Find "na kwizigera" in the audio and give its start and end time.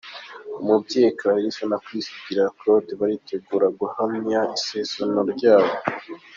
1.69-2.53